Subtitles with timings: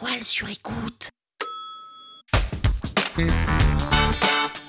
[0.00, 1.10] La toile sur écoute.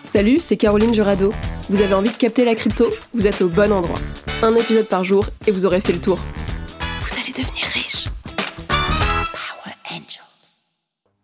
[0.03, 1.33] Salut, c'est Caroline Jurado.
[1.69, 2.87] Vous avez envie de capter la crypto?
[3.13, 3.99] Vous êtes au bon endroit.
[4.41, 6.17] Un épisode par jour et vous aurez fait le tour.
[7.01, 8.07] Vous allez devenir riche.
[8.67, 10.65] Power Angels.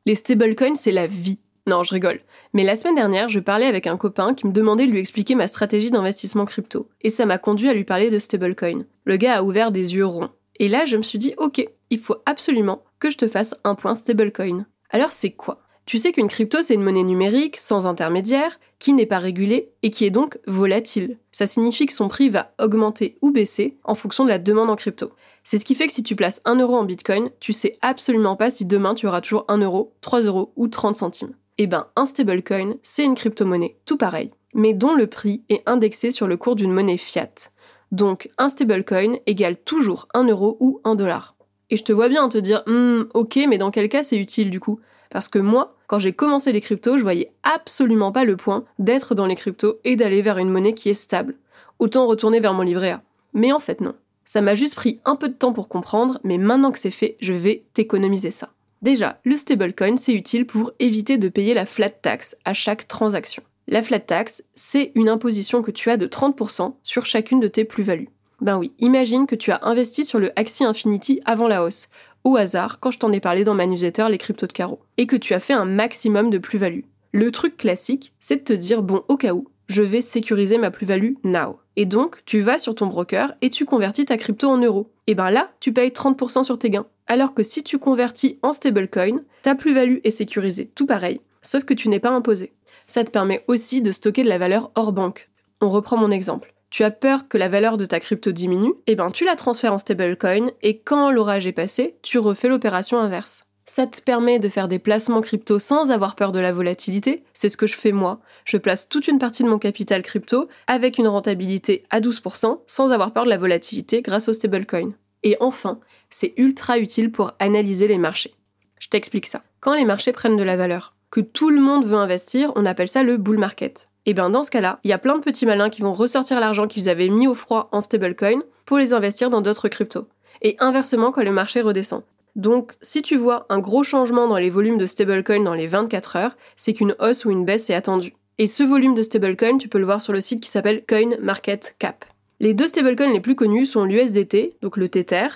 [0.05, 1.39] Les stablecoins, c'est la vie.
[1.67, 2.19] Non, je rigole.
[2.53, 5.35] Mais la semaine dernière, je parlais avec un copain qui me demandait de lui expliquer
[5.35, 6.89] ma stratégie d'investissement crypto.
[7.01, 8.83] Et ça m'a conduit à lui parler de stablecoin.
[9.05, 10.29] Le gars a ouvert des yeux ronds.
[10.57, 13.75] Et là, je me suis dit, ok, il faut absolument que je te fasse un
[13.75, 14.65] point stablecoin.
[14.89, 15.61] Alors c'est quoi?
[15.85, 19.91] Tu sais qu'une crypto, c'est une monnaie numérique, sans intermédiaire, qui n'est pas régulée et
[19.91, 21.19] qui est donc volatile.
[21.31, 24.75] Ça signifie que son prix va augmenter ou baisser en fonction de la demande en
[24.75, 25.11] crypto.
[25.43, 28.35] C'est ce qui fait que si tu places 1 euro en bitcoin, tu sais absolument
[28.35, 31.35] pas si demain tu auras toujours 1 euro, 3 euros ou 30 centimes.
[31.59, 36.09] Eh ben, un stablecoin, c'est une crypto-monnaie, tout pareil, mais dont le prix est indexé
[36.09, 37.51] sur le cours d'une monnaie fiat.
[37.91, 41.34] Donc, un stablecoin égale toujours 1 euro ou 1 dollar.
[41.69, 44.49] Et je te vois bien te dire, hmm, ok, mais dans quel cas c'est utile
[44.49, 44.79] du coup?
[45.09, 49.15] Parce que moi, quand j'ai commencé les cryptos, je voyais absolument pas le point d'être
[49.15, 51.35] dans les cryptos et d'aller vers une monnaie qui est stable.
[51.79, 53.01] Autant retourner vers mon livret A.
[53.33, 53.95] Mais en fait non.
[54.25, 57.15] Ça m'a juste pris un peu de temps pour comprendre, mais maintenant que c'est fait,
[57.21, 58.49] je vais t'économiser ça.
[58.81, 63.43] Déjà, le stablecoin, c'est utile pour éviter de payer la flat tax à chaque transaction.
[63.67, 67.65] La flat tax, c'est une imposition que tu as de 30% sur chacune de tes
[67.65, 68.09] plus-values.
[68.45, 71.89] Ben oui, imagine que tu as investi sur le Axie Infinity avant la hausse,
[72.23, 75.07] au hasard quand je t'en ai parlé dans ma newsletter Les Cryptos de Carreau, et
[75.07, 76.83] que tu as fait un maximum de plus-value.
[77.11, 80.69] Le truc classique, c'est de te dire bon, au cas où, je vais sécuriser ma
[80.69, 81.57] plus-value now.
[81.75, 84.91] Et donc, tu vas sur ton broker et tu convertis ta crypto en euros.
[85.07, 86.85] Et ben là, tu payes 30% sur tes gains.
[87.07, 91.73] Alors que si tu convertis en stablecoin, ta plus-value est sécurisée tout pareil, sauf que
[91.73, 92.53] tu n'es pas imposé.
[92.85, 95.31] Ça te permet aussi de stocker de la valeur hors banque.
[95.61, 98.95] On reprend mon exemple tu as peur que la valeur de ta crypto diminue, eh
[98.95, 103.45] ben tu la transfères en stablecoin et quand l'orage est passé, tu refais l'opération inverse.
[103.67, 107.49] Ça te permet de faire des placements crypto sans avoir peur de la volatilité, c'est
[107.49, 108.19] ce que je fais moi.
[108.45, 112.91] Je place toute une partie de mon capital crypto avec une rentabilité à 12% sans
[112.91, 114.91] avoir peur de la volatilité grâce au stablecoin.
[115.23, 115.79] Et enfin,
[116.11, 118.35] c'est ultra utile pour analyser les marchés.
[118.79, 119.41] Je t'explique ça.
[119.61, 122.89] Quand les marchés prennent de la valeur, que tout le monde veut investir, on appelle
[122.89, 123.89] ça le bull market.
[124.07, 126.39] Et bien dans ce cas-là, il y a plein de petits malins qui vont ressortir
[126.39, 130.07] l'argent qu'ils avaient mis au froid en stablecoin pour les investir dans d'autres cryptos.
[130.41, 132.03] Et inversement quand le marché redescend.
[132.35, 136.17] Donc, si tu vois un gros changement dans les volumes de stablecoin dans les 24
[136.17, 138.13] heures, c'est qu'une hausse ou une baisse est attendue.
[138.37, 142.05] Et ce volume de stablecoin, tu peux le voir sur le site qui s'appelle CoinMarketCap.
[142.41, 145.27] Les deux stablecoins les plus connus sont l'USDT, donc le Tether,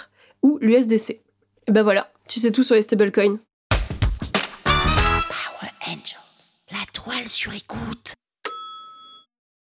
[0.44, 1.22] ou l'USDC.
[1.68, 3.40] Et ben voilà, tu sais tout sur les stablecoins.
[4.66, 6.62] Power Angels.
[6.72, 8.16] La toile sur écoute.